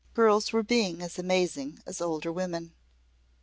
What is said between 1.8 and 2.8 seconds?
as older women.